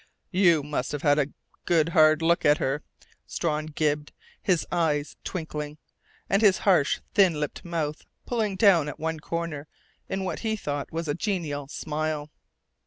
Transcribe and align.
"You 0.31 0.63
must 0.63 0.93
have 0.93 1.03
had 1.03 1.19
a 1.19 1.27
good 1.65 1.89
hard 1.89 2.23
look 2.23 2.43
at 2.43 2.57
her," 2.57 2.81
Strawn 3.27 3.67
gibed, 3.67 4.13
his 4.41 4.65
grey 4.71 4.79
eyes 4.79 5.15
twinkling, 5.23 5.77
and 6.27 6.41
his 6.41 6.57
harsh, 6.65 7.01
thin 7.13 7.39
lipped 7.39 7.63
mouth 7.63 8.01
pulling 8.25 8.55
down 8.55 8.89
at 8.89 8.97
one 8.99 9.19
corner 9.19 9.67
in 10.09 10.23
what 10.23 10.39
he 10.39 10.55
thought 10.55 10.91
was 10.91 11.07
a 11.07 11.13
genial 11.13 11.67
smile. 11.67 12.31